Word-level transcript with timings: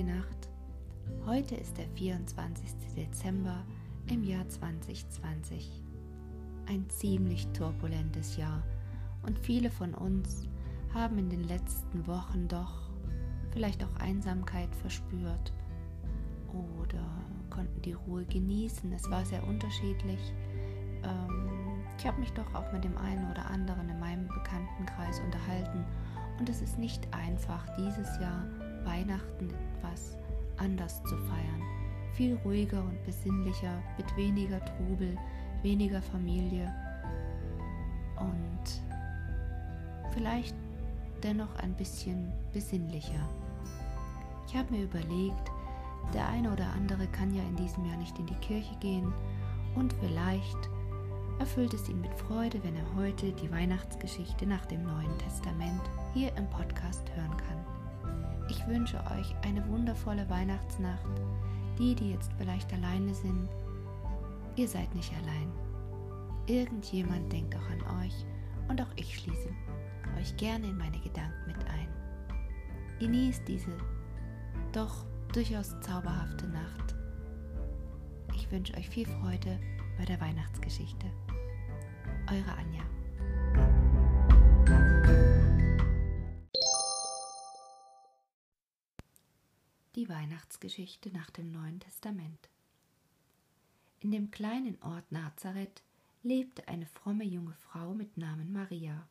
ruhige 0.00 0.04
Nacht. 0.04 0.48
Heute 1.26 1.54
ist 1.56 1.76
der 1.76 1.88
24. 1.96 2.94
Dezember 2.96 3.64
im 4.06 4.24
Jahr 4.24 4.48
2020. 4.48 5.82
Ein 6.66 6.88
ziemlich 6.88 7.46
turbulentes 7.48 8.36
Jahr 8.36 8.62
und 9.26 9.38
viele 9.38 9.70
von 9.70 9.94
uns 9.94 10.46
haben 10.94 11.18
in 11.18 11.28
den 11.28 11.44
letzten 11.44 12.06
Wochen 12.06 12.48
doch 12.48 12.90
vielleicht 13.50 13.84
auch 13.84 13.96
Einsamkeit 13.96 14.74
verspürt 14.76 15.52
oder 16.48 17.04
konnten 17.50 17.82
die 17.82 17.92
Ruhe 17.92 18.24
genießen. 18.24 18.92
Es 18.92 19.10
war 19.10 19.24
sehr 19.24 19.46
unterschiedlich. 19.46 20.20
Ähm, 21.02 21.82
ich 21.98 22.06
habe 22.06 22.20
mich 22.20 22.32
doch 22.32 22.54
auch 22.54 22.72
mit 22.72 22.84
dem 22.84 22.96
einen 22.96 23.30
oder 23.30 23.50
anderen 23.50 23.88
in 23.88 24.00
meinem 24.00 24.28
Bekanntenkreis 24.28 25.20
unterhalten 25.20 25.84
und 26.38 26.48
es 26.48 26.62
ist 26.62 26.78
nicht 26.78 27.12
einfach, 27.12 27.66
dieses 27.76 28.18
Jahr 28.18 28.46
Weihnachten 28.84 29.50
etwas 29.76 30.16
anders 30.56 31.02
zu 31.04 31.16
feiern. 31.16 31.62
Viel 32.14 32.36
ruhiger 32.44 32.82
und 32.82 33.02
besinnlicher, 33.04 33.82
mit 33.96 34.16
weniger 34.16 34.64
Trubel, 34.64 35.16
weniger 35.62 36.02
Familie 36.02 36.72
und 38.18 38.80
vielleicht 40.12 40.54
dennoch 41.22 41.54
ein 41.56 41.74
bisschen 41.74 42.32
besinnlicher. 42.52 43.28
Ich 44.46 44.56
habe 44.56 44.72
mir 44.74 44.84
überlegt, 44.84 45.50
der 46.14 46.28
eine 46.28 46.52
oder 46.52 46.66
andere 46.76 47.06
kann 47.06 47.34
ja 47.34 47.42
in 47.42 47.56
diesem 47.56 47.84
Jahr 47.86 47.96
nicht 47.96 48.18
in 48.18 48.26
die 48.26 48.34
Kirche 48.36 48.74
gehen 48.80 49.12
und 49.74 49.92
vielleicht 49.94 50.70
erfüllt 51.38 51.72
es 51.72 51.88
ihn 51.88 52.00
mit 52.00 52.14
Freude, 52.14 52.62
wenn 52.64 52.76
er 52.76 52.94
heute 52.96 53.32
die 53.32 53.50
Weihnachtsgeschichte 53.50 54.46
nach 54.46 54.66
dem 54.66 54.82
Neuen 54.82 55.16
Testament 55.18 55.80
hier 56.12 56.34
im 56.36 56.48
Podcast 56.50 57.10
hören 57.14 57.36
kann. 57.36 57.79
Ich 58.50 58.66
wünsche 58.66 58.98
euch 59.16 59.32
eine 59.42 59.64
wundervolle 59.68 60.28
Weihnachtsnacht. 60.28 61.22
Die, 61.78 61.94
die 61.94 62.10
jetzt 62.10 62.32
vielleicht 62.36 62.72
alleine 62.72 63.14
sind, 63.14 63.48
ihr 64.56 64.66
seid 64.66 64.92
nicht 64.96 65.12
allein. 65.14 65.52
Irgendjemand 66.46 67.32
denkt 67.32 67.54
auch 67.54 67.70
an 67.70 68.04
euch 68.04 68.26
und 68.68 68.82
auch 68.82 68.90
ich 68.96 69.20
schließe 69.20 69.50
euch 70.18 70.36
gerne 70.36 70.66
in 70.66 70.76
meine 70.76 70.98
Gedanken 70.98 71.46
mit 71.46 71.64
ein. 71.68 71.88
Genießt 72.98 73.46
diese 73.46 73.70
doch 74.72 75.04
durchaus 75.32 75.80
zauberhafte 75.80 76.48
Nacht. 76.48 76.96
Ich 78.34 78.50
wünsche 78.50 78.74
euch 78.74 78.88
viel 78.88 79.06
Freude 79.06 79.60
bei 79.96 80.04
der 80.04 80.20
Weihnachtsgeschichte. 80.20 81.06
Eure 82.28 82.58
Anja. 82.58 82.82
Die 89.96 90.08
Weihnachtsgeschichte 90.08 91.10
nach 91.10 91.30
dem 91.30 91.50
Neuen 91.50 91.80
Testament. 91.80 92.48
In 93.98 94.12
dem 94.12 94.30
kleinen 94.30 94.80
Ort 94.82 95.10
Nazareth 95.10 95.82
lebte 96.22 96.68
eine 96.68 96.86
fromme 96.86 97.24
junge 97.24 97.54
Frau 97.54 97.92
mit 97.92 98.16
Namen 98.16 98.52
Maria. 98.52 99.08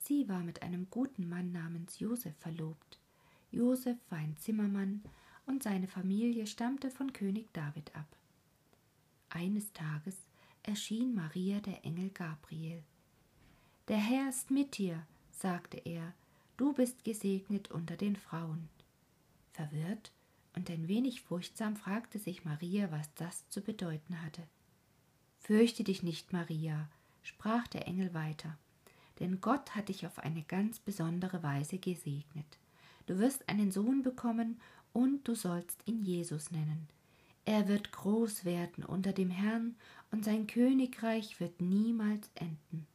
Sie 0.00 0.28
war 0.28 0.40
mit 0.40 0.62
einem 0.62 0.90
guten 0.90 1.28
Mann 1.28 1.52
namens 1.52 2.00
Josef 2.00 2.36
verlobt. 2.38 2.98
Josef 3.52 3.96
war 4.10 4.18
ein 4.18 4.36
Zimmermann 4.36 5.04
und 5.46 5.62
seine 5.62 5.86
Familie 5.86 6.48
stammte 6.48 6.90
von 6.90 7.12
König 7.12 7.52
David 7.52 7.94
ab. 7.94 8.08
Eines 9.30 9.72
Tages 9.74 10.16
erschien 10.64 11.14
Maria 11.14 11.60
der 11.60 11.84
Engel 11.84 12.10
Gabriel. 12.10 12.82
Der 13.86 13.98
Herr 13.98 14.28
ist 14.28 14.50
mit 14.50 14.76
dir, 14.76 15.06
sagte 15.30 15.76
er, 15.76 16.14
du 16.56 16.72
bist 16.72 17.04
gesegnet 17.04 17.70
unter 17.70 17.96
den 17.96 18.16
Frauen. 18.16 18.68
Verwirrt 19.58 20.12
und 20.54 20.70
ein 20.70 20.86
wenig 20.86 21.22
furchtsam 21.22 21.74
fragte 21.74 22.20
sich 22.20 22.44
Maria, 22.44 22.92
was 22.92 23.12
das 23.14 23.48
zu 23.48 23.60
bedeuten 23.60 24.22
hatte. 24.22 24.44
Fürchte 25.40 25.82
dich 25.82 26.04
nicht, 26.04 26.32
Maria, 26.32 26.88
sprach 27.24 27.66
der 27.66 27.88
Engel 27.88 28.14
weiter, 28.14 28.56
denn 29.18 29.40
Gott 29.40 29.74
hat 29.74 29.88
dich 29.88 30.06
auf 30.06 30.20
eine 30.20 30.44
ganz 30.44 30.78
besondere 30.78 31.42
Weise 31.42 31.78
gesegnet. 31.78 32.46
Du 33.06 33.18
wirst 33.18 33.48
einen 33.48 33.72
Sohn 33.72 34.02
bekommen 34.04 34.60
und 34.92 35.26
du 35.26 35.34
sollst 35.34 35.82
ihn 35.88 36.04
Jesus 36.04 36.52
nennen. 36.52 36.86
Er 37.44 37.66
wird 37.66 37.90
groß 37.90 38.44
werden 38.44 38.84
unter 38.84 39.12
dem 39.12 39.30
Herrn 39.30 39.74
und 40.12 40.24
sein 40.24 40.46
Königreich 40.46 41.40
wird 41.40 41.60
niemals 41.60 42.30
enden. 42.36 42.86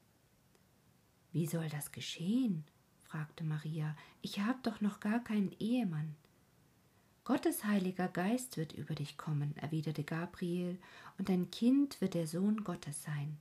Wie 1.34 1.46
soll 1.46 1.68
das 1.68 1.92
geschehen? 1.92 2.64
fragte 3.04 3.44
Maria. 3.44 3.98
Ich 4.22 4.40
habe 4.40 4.60
doch 4.64 4.80
noch 4.80 5.02
gar 5.02 5.22
keinen 5.22 5.52
Ehemann. 5.60 6.16
Gottes 7.26 7.64
heiliger 7.64 8.08
Geist 8.08 8.58
wird 8.58 8.74
über 8.74 8.96
dich 8.96 9.18
kommen, 9.18 9.56
erwiderte 9.58 10.04
Gabriel, 10.04 10.78
und 11.18 11.30
dein 11.30 11.52
Kind 11.52 12.02
wird 12.02 12.16
der 12.16 12.28
Sohn 12.28 12.64
Gottes 12.64 13.04
sein. 13.04 13.38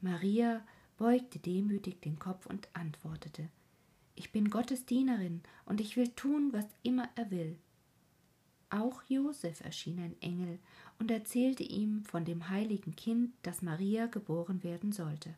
Maria 0.00 0.64
beugte 0.96 1.38
demütig 1.38 2.00
den 2.00 2.18
Kopf 2.18 2.46
und 2.46 2.68
antwortete 2.74 3.48
ich 4.18 4.32
bin 4.32 4.50
Gottes 4.50 4.84
Dienerin 4.84 5.42
und 5.64 5.80
ich 5.80 5.96
will 5.96 6.08
tun, 6.08 6.52
was 6.52 6.66
immer 6.82 7.08
er 7.14 7.30
will. 7.30 7.56
Auch 8.68 9.00
Josef 9.06 9.60
erschien 9.60 10.00
ein 10.00 10.20
Engel 10.20 10.58
und 10.98 11.12
erzählte 11.12 11.62
ihm 11.62 12.04
von 12.04 12.24
dem 12.24 12.48
heiligen 12.48 12.96
Kind, 12.96 13.32
das 13.42 13.62
Maria 13.62 14.06
geboren 14.06 14.64
werden 14.64 14.90
sollte. 14.90 15.36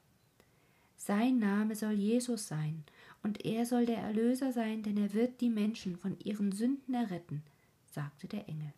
Sein 1.03 1.39
Name 1.39 1.77
soll 1.77 1.95
Jesus 1.95 2.47
sein, 2.47 2.85
und 3.23 3.47
er 3.47 3.65
soll 3.65 3.87
der 3.87 3.97
Erlöser 3.97 4.53
sein, 4.53 4.83
denn 4.83 4.99
er 4.99 5.15
wird 5.15 5.41
die 5.41 5.49
Menschen 5.49 5.97
von 5.97 6.19
ihren 6.19 6.53
Sünden 6.53 6.93
erretten, 6.93 7.43
sagte 7.91 8.29
der 8.29 8.47
Engel. 8.51 8.75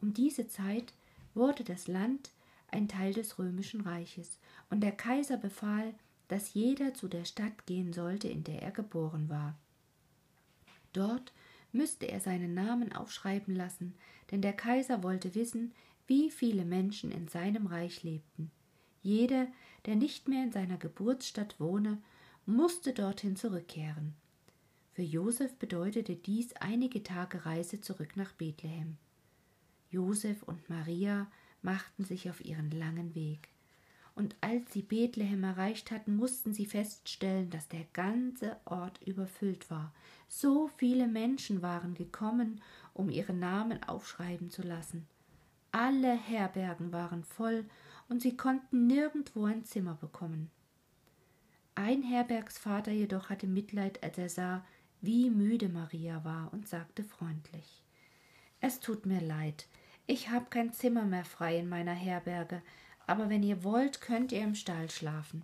Um 0.00 0.14
diese 0.14 0.46
Zeit 0.46 0.92
wurde 1.34 1.64
das 1.64 1.88
Land 1.88 2.30
ein 2.68 2.86
Teil 2.86 3.12
des 3.12 3.36
römischen 3.36 3.80
Reiches, 3.80 4.38
und 4.70 4.80
der 4.80 4.92
Kaiser 4.92 5.36
befahl, 5.36 5.92
dass 6.28 6.54
jeder 6.54 6.94
zu 6.94 7.08
der 7.08 7.24
Stadt 7.24 7.66
gehen 7.66 7.92
sollte, 7.92 8.28
in 8.28 8.44
der 8.44 8.62
er 8.62 8.70
geboren 8.70 9.28
war. 9.28 9.58
Dort 10.92 11.32
müsste 11.72 12.06
er 12.06 12.20
seinen 12.20 12.54
Namen 12.54 12.92
aufschreiben 12.92 13.56
lassen, 13.56 13.92
denn 14.30 14.40
der 14.40 14.52
Kaiser 14.52 15.02
wollte 15.02 15.34
wissen, 15.34 15.74
wie 16.06 16.30
viele 16.30 16.64
Menschen 16.64 17.10
in 17.10 17.26
seinem 17.26 17.66
Reich 17.66 18.04
lebten. 18.04 18.52
Jeder, 19.02 19.46
der 19.86 19.96
nicht 19.96 20.28
mehr 20.28 20.42
in 20.44 20.52
seiner 20.52 20.76
Geburtsstadt 20.76 21.58
wohne, 21.58 22.02
musste 22.44 22.92
dorthin 22.92 23.36
zurückkehren. 23.36 24.14
Für 24.92 25.02
Josef 25.02 25.54
bedeutete 25.56 26.16
dies 26.16 26.52
einige 26.54 27.02
Tage 27.02 27.44
Reise 27.46 27.80
zurück 27.80 28.16
nach 28.16 28.32
Bethlehem. 28.32 28.96
Josef 29.90 30.42
und 30.42 30.68
Maria 30.68 31.26
machten 31.62 32.04
sich 32.04 32.30
auf 32.30 32.44
ihren 32.44 32.70
langen 32.70 33.14
Weg 33.14 33.48
und 34.16 34.34
als 34.40 34.72
sie 34.72 34.80
Bethlehem 34.80 35.44
erreicht 35.44 35.90
hatten, 35.90 36.16
mussten 36.16 36.54
sie 36.54 36.64
feststellen, 36.64 37.50
dass 37.50 37.68
der 37.68 37.84
ganze 37.92 38.56
Ort 38.64 38.98
überfüllt 39.06 39.70
war. 39.70 39.92
So 40.26 40.68
viele 40.78 41.06
Menschen 41.06 41.60
waren 41.60 41.94
gekommen, 41.94 42.62
um 42.94 43.10
ihre 43.10 43.34
Namen 43.34 43.82
aufschreiben 43.82 44.50
zu 44.50 44.62
lassen. 44.62 45.06
Alle 45.70 46.16
Herbergen 46.16 46.92
waren 46.92 47.24
voll, 47.24 47.66
und 48.08 48.22
sie 48.22 48.36
konnten 48.36 48.86
nirgendwo 48.86 49.44
ein 49.44 49.64
Zimmer 49.64 49.94
bekommen. 49.94 50.50
Ein 51.74 52.02
Herbergsvater 52.02 52.92
jedoch 52.92 53.28
hatte 53.28 53.46
Mitleid, 53.46 54.02
als 54.02 54.18
er 54.18 54.28
sah, 54.28 54.64
wie 55.00 55.30
müde 55.30 55.68
Maria 55.68 56.24
war, 56.24 56.52
und 56.52 56.68
sagte 56.68 57.04
freundlich 57.04 57.82
Es 58.60 58.80
tut 58.80 59.06
mir 59.06 59.20
leid, 59.20 59.68
ich 60.06 60.30
habe 60.30 60.46
kein 60.48 60.72
Zimmer 60.72 61.04
mehr 61.04 61.24
frei 61.24 61.58
in 61.58 61.68
meiner 61.68 61.92
Herberge, 61.92 62.62
aber 63.06 63.28
wenn 63.28 63.42
ihr 63.42 63.64
wollt, 63.64 64.00
könnt 64.00 64.32
ihr 64.32 64.42
im 64.42 64.54
Stall 64.54 64.90
schlafen. 64.90 65.42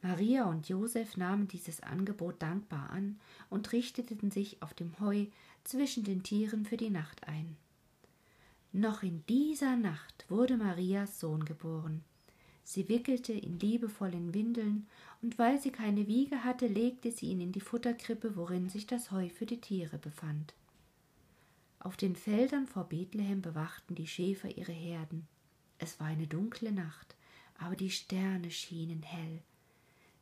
Maria 0.00 0.44
und 0.44 0.68
Josef 0.68 1.16
nahmen 1.16 1.48
dieses 1.48 1.82
Angebot 1.82 2.40
dankbar 2.40 2.90
an 2.90 3.18
und 3.50 3.72
richteten 3.72 4.30
sich 4.30 4.62
auf 4.62 4.72
dem 4.72 4.98
Heu 5.00 5.26
zwischen 5.64 6.04
den 6.04 6.22
Tieren 6.22 6.64
für 6.64 6.76
die 6.76 6.90
Nacht 6.90 7.26
ein. 7.26 7.56
Noch 8.72 9.02
in 9.02 9.24
dieser 9.26 9.76
Nacht 9.76 10.26
wurde 10.28 10.56
Marias 10.56 11.20
Sohn 11.20 11.44
geboren. 11.44 12.04
Sie 12.64 12.88
wickelte 12.90 13.32
ihn 13.32 13.58
liebevoll 13.58 14.12
in 14.12 14.34
Windeln, 14.34 14.86
und 15.22 15.38
weil 15.38 15.58
sie 15.58 15.70
keine 15.70 16.06
Wiege 16.06 16.44
hatte, 16.44 16.66
legte 16.66 17.10
sie 17.10 17.30
ihn 17.30 17.40
in 17.40 17.52
die 17.52 17.60
Futterkrippe, 17.60 18.36
worin 18.36 18.68
sich 18.68 18.86
das 18.86 19.10
Heu 19.10 19.30
für 19.30 19.46
die 19.46 19.60
Tiere 19.60 19.96
befand. 19.96 20.52
Auf 21.80 21.96
den 21.96 22.14
Feldern 22.14 22.66
vor 22.66 22.84
Bethlehem 22.84 23.40
bewachten 23.40 23.94
die 23.94 24.06
Schäfer 24.06 24.54
ihre 24.56 24.72
Herden. 24.72 25.26
Es 25.78 25.98
war 25.98 26.08
eine 26.08 26.26
dunkle 26.26 26.70
Nacht, 26.70 27.16
aber 27.58 27.74
die 27.74 27.90
Sterne 27.90 28.50
schienen 28.50 29.02
hell. 29.02 29.40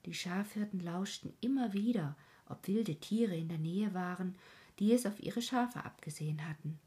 Die 0.05 0.15
Schafhirten 0.15 0.79
lauschten 0.81 1.33
immer 1.41 1.73
wieder, 1.73 2.17
ob 2.49 2.69
wilde 2.69 2.95
Tiere 2.95 3.37
in 3.37 3.49
der 3.49 3.59
Nähe 3.59 3.93
waren, 3.93 4.37
die 4.79 4.93
es 4.93 5.05
auf 5.05 5.21
ihre 5.21 5.43
Schafe 5.43 5.85
abgesehen 5.85 6.49
hatten. 6.49 6.79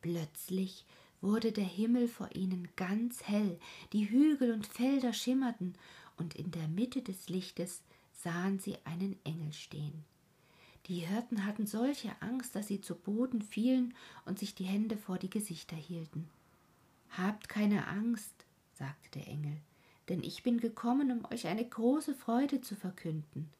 Plötzlich 0.00 0.84
wurde 1.20 1.52
der 1.52 1.64
Himmel 1.64 2.08
vor 2.08 2.34
ihnen 2.34 2.68
ganz 2.76 3.24
hell, 3.24 3.58
die 3.92 4.08
Hügel 4.08 4.52
und 4.52 4.66
Felder 4.66 5.12
schimmerten, 5.12 5.74
und 6.16 6.34
in 6.34 6.50
der 6.50 6.66
Mitte 6.68 7.00
des 7.02 7.28
Lichtes 7.28 7.82
sahen 8.12 8.58
sie 8.58 8.76
einen 8.84 9.16
Engel 9.24 9.52
stehen. 9.52 10.04
Die 10.86 11.00
Hirten 11.00 11.44
hatten 11.44 11.66
solche 11.66 12.10
Angst, 12.20 12.54
dass 12.54 12.68
sie 12.68 12.80
zu 12.80 12.94
Boden 12.94 13.42
fielen 13.42 13.94
und 14.24 14.38
sich 14.38 14.54
die 14.54 14.64
Hände 14.64 14.96
vor 14.96 15.18
die 15.18 15.30
Gesichter 15.30 15.76
hielten. 15.76 16.28
Habt 17.10 17.48
keine 17.48 17.86
Angst, 17.86 18.46
sagte 18.72 19.10
der 19.18 19.28
Engel, 19.28 19.58
denn 20.08 20.22
ich 20.22 20.42
bin 20.42 20.58
gekommen, 20.58 21.12
um 21.12 21.24
euch 21.32 21.46
eine 21.46 21.64
große 21.64 22.14
Freude 22.14 22.60
zu 22.60 22.74
verkünden. 22.74 23.50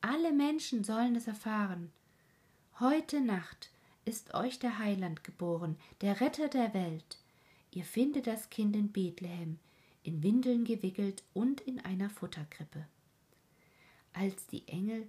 Alle 0.00 0.32
Menschen 0.32 0.84
sollen 0.84 1.16
es 1.16 1.26
erfahren. 1.26 1.90
Heute 2.78 3.20
Nacht 3.20 3.70
ist 4.08 4.32
euch 4.32 4.58
der 4.58 4.78
Heiland 4.78 5.22
geboren, 5.22 5.76
der 6.00 6.22
Retter 6.22 6.48
der 6.48 6.72
Welt. 6.72 7.18
Ihr 7.70 7.84
findet 7.84 8.26
das 8.26 8.48
Kind 8.48 8.74
in 8.74 8.90
Bethlehem, 8.90 9.58
in 10.02 10.22
Windeln 10.22 10.64
gewickelt 10.64 11.22
und 11.34 11.60
in 11.60 11.78
einer 11.80 12.08
Futterkrippe. 12.08 12.86
Als 14.14 14.46
die 14.46 14.66
Engel 14.66 15.06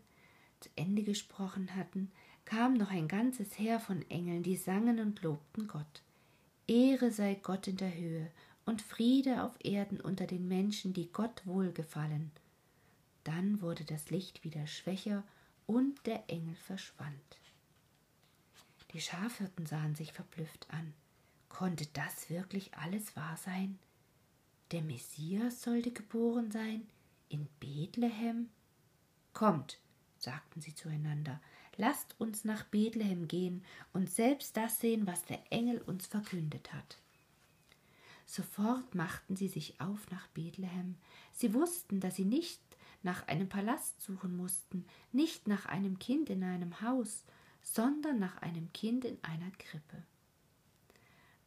zu 0.60 0.68
Ende 0.75 1.04
gesprochen 1.04 1.74
hatten, 1.78 2.12
kam 2.44 2.74
noch 2.74 2.92
ein 2.92 3.07
ganzes 3.07 3.57
Heer 3.57 3.80
von 3.80 4.04
Engeln, 4.10 4.44
die 4.44 4.57
sangen 4.57 5.00
und 5.00 5.22
lobten 5.22 5.69
Gott. 5.69 6.01
Ehre 6.68 7.10
sei 7.12 7.36
Gott 7.36 7.69
in 7.69 7.78
der 7.78 7.96
Höhe 7.96 8.30
und 8.66 8.81
Friede 8.81 9.44
auf 9.44 9.54
Erden 9.63 10.01
unter 10.01 10.28
den 10.28 10.50
Menschen, 10.50 10.92
die 10.92 11.10
Gott 11.10 11.42
wohlgefallen. 11.46 12.31
Dann 13.24 13.62
wurde 13.62 13.86
das 13.86 14.10
Licht 14.10 14.44
wieder 14.44 14.68
schwächer 14.68 15.24
und 15.68 16.06
der 16.06 16.25
Engel 16.28 16.56
verschwand. 16.56 17.40
Die 18.91 19.01
Schafhirten 19.01 19.65
sahen 19.65 19.95
sich 19.95 20.13
verblüfft 20.13 20.68
an. 20.71 20.94
Konnte 21.47 21.86
das 21.94 22.30
wirklich 22.30 22.75
alles 22.75 23.15
wahr 23.15 23.38
sein? 23.38 23.77
Der 24.71 24.81
Messias 24.81 25.62
sollte 25.62 25.91
geboren 25.91 26.51
sein? 26.51 26.88
In 27.27 27.47
Bethlehem? 27.59 28.50
Kommt, 29.33 29.80
sagten 30.18 30.62
sie 30.62 30.74
zueinander, 30.74 31.39
lasst 31.77 32.19
uns 32.19 32.44
nach 32.45 32.63
Bethlehem 32.65 33.27
gehen 33.27 33.63
und 33.94 34.09
selbst 34.09 34.57
das 34.57 34.80
sehen, 34.80 35.07
was 35.07 35.24
der 35.25 35.39
Engel 35.51 35.80
uns 35.81 36.07
verkündet 36.07 36.74
hat. 36.74 36.97
Sofort 38.25 38.94
machten 38.94 39.36
sie 39.36 39.47
sich 39.47 39.81
auf 39.81 40.12
nach 40.12 40.27
Bethlehem. 40.27 40.97
Sie 41.33 41.53
wussten, 41.53 42.00
dass 42.00 42.15
sie 42.15 42.25
nicht 42.25 42.62
nach 43.01 43.27
einem 43.27 43.50
Palast 43.50 44.01
suchen 44.01 44.36
mussten, 44.36 44.86
nicht 45.12 45.47
nach 45.47 45.65
einem 45.65 45.97
Kind 45.97 46.30
in 46.30 46.44
einem 46.44 46.81
Haus, 46.81 47.24
sondern 47.74 48.19
nach 48.19 48.42
einem 48.42 48.71
Kind 48.74 49.06
in 49.06 49.18
einer 49.21 49.51
Krippe. 49.57 50.04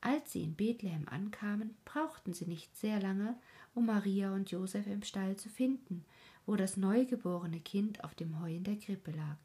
Als 0.01 0.33
sie 0.33 0.43
in 0.43 0.55
Bethlehem 0.55 1.07
ankamen, 1.09 1.77
brauchten 1.85 2.35
sie 2.35 2.47
nicht 2.47 2.77
sehr 2.77 3.01
lange, 3.01 3.37
um 3.75 3.87
Maria 3.87 4.35
und 4.35 4.51
Josef 4.51 4.87
im 4.87 5.03
Stall 5.03 5.37
zu 5.37 5.49
finden, 5.49 6.05
wo 6.45 6.57
das 6.57 6.77
neugeborene 6.77 7.61
Kind 7.61 8.03
auf 8.03 8.15
dem 8.15 8.41
Heu 8.41 8.57
in 8.57 8.65
der 8.65 8.77
Krippe 8.77 9.13
lag. 9.13 9.39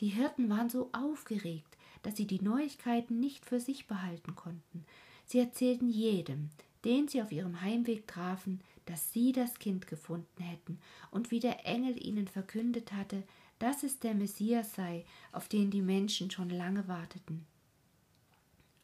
Die 0.00 0.08
Hirten 0.08 0.48
waren 0.48 0.70
so 0.70 0.90
aufgeregt, 0.92 1.76
dass 2.02 2.16
sie 2.16 2.26
die 2.26 2.42
Neuigkeiten 2.42 3.18
nicht 3.18 3.44
für 3.44 3.58
sich 3.58 3.86
behalten 3.86 4.36
konnten. 4.36 4.84
Sie 5.24 5.40
erzählten 5.40 5.88
jedem, 5.88 6.50
den 6.84 7.08
sie 7.08 7.20
auf 7.20 7.32
ihrem 7.32 7.60
Heimweg 7.60 8.06
trafen, 8.06 8.60
dass 8.86 9.12
sie 9.12 9.32
das 9.32 9.58
Kind 9.58 9.86
gefunden 9.86 10.42
hätten 10.42 10.80
und 11.10 11.30
wie 11.30 11.40
der 11.40 11.66
Engel 11.66 12.02
ihnen 12.04 12.26
verkündet 12.26 12.92
hatte, 12.92 13.22
dass 13.58 13.82
es 13.82 13.98
der 13.98 14.14
Messias 14.14 14.74
sei, 14.74 15.04
auf 15.32 15.48
den 15.48 15.70
die 15.70 15.82
Menschen 15.82 16.30
schon 16.30 16.50
lange 16.50 16.88
warteten. 16.88 17.46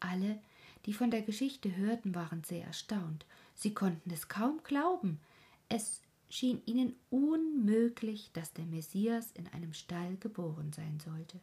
Alle, 0.00 0.40
die 0.87 0.93
von 0.93 1.10
der 1.10 1.22
Geschichte 1.22 1.76
hörten, 1.76 2.14
waren 2.14 2.43
sehr 2.44 2.64
erstaunt. 2.64 3.25
Sie 3.54 3.72
konnten 3.75 4.10
es 4.10 4.28
kaum 4.28 4.60
glauben. 4.64 5.20
Es 5.69 6.02
schien 6.28 6.62
ihnen 6.66 6.96
unmöglich, 7.10 8.31
dass 8.32 8.52
der 8.52 8.64
Messias 8.64 9.31
in 9.32 9.46
einem 9.48 9.75
Stall 9.75 10.16
geboren 10.16 10.72
sein 10.72 10.98
sollte. 10.98 11.38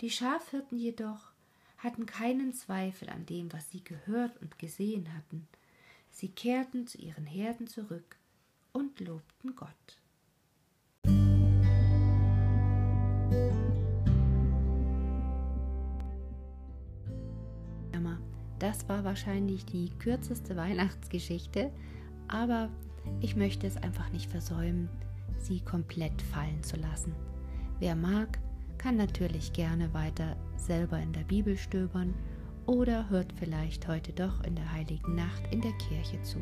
Die 0.00 0.10
Schafhirten 0.10 0.78
jedoch 0.78 1.32
hatten 1.78 2.06
keinen 2.06 2.52
Zweifel 2.52 3.08
an 3.08 3.26
dem, 3.26 3.52
was 3.52 3.70
sie 3.70 3.82
gehört 3.82 4.40
und 4.42 4.58
gesehen 4.58 5.12
hatten. 5.14 5.48
Sie 6.10 6.28
kehrten 6.28 6.86
zu 6.86 6.98
ihren 6.98 7.26
Herden 7.26 7.66
zurück 7.66 8.16
und 8.72 9.00
lobten 9.00 9.54
Gott. 9.54 9.98
Das 18.58 18.88
war 18.88 19.04
wahrscheinlich 19.04 19.64
die 19.64 19.90
kürzeste 19.98 20.56
Weihnachtsgeschichte, 20.56 21.70
aber 22.26 22.68
ich 23.20 23.36
möchte 23.36 23.66
es 23.66 23.76
einfach 23.76 24.10
nicht 24.10 24.30
versäumen, 24.30 24.88
sie 25.38 25.60
komplett 25.60 26.20
fallen 26.22 26.62
zu 26.62 26.76
lassen. 26.76 27.14
Wer 27.78 27.94
mag, 27.94 28.38
kann 28.76 28.96
natürlich 28.96 29.52
gerne 29.52 29.94
weiter 29.94 30.36
selber 30.56 30.98
in 30.98 31.12
der 31.12 31.22
Bibel 31.22 31.56
stöbern 31.56 32.14
oder 32.68 33.08
hört 33.08 33.32
vielleicht 33.32 33.88
heute 33.88 34.12
doch 34.12 34.44
in 34.44 34.54
der 34.54 34.70
heiligen 34.70 35.14
Nacht 35.14 35.42
in 35.50 35.62
der 35.62 35.72
Kirche 35.78 36.20
zu. 36.22 36.36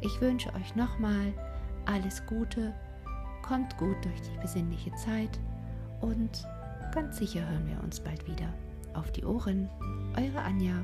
Ich 0.00 0.20
wünsche 0.20 0.52
euch 0.54 0.74
nochmal 0.74 1.32
alles 1.84 2.24
Gute, 2.26 2.72
kommt 3.42 3.76
gut 3.76 3.96
durch 4.02 4.20
die 4.22 4.40
besinnliche 4.40 4.92
Zeit 4.94 5.38
und 6.00 6.46
ganz 6.92 7.18
sicher 7.18 7.46
hören 7.46 7.68
wir 7.68 7.82
uns 7.84 8.00
bald 8.00 8.26
wieder. 8.26 8.52
Auf 8.94 9.12
die 9.12 9.24
Ohren, 9.24 9.68
eure 10.16 10.40
Anja. 10.40 10.82